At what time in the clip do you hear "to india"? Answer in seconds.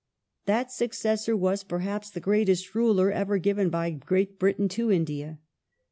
4.69-5.37